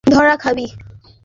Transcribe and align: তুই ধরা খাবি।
তুই 0.03 0.11
ধরা 0.13 0.35
খাবি। 0.37 0.65